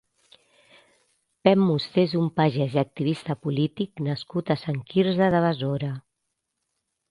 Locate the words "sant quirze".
4.65-5.31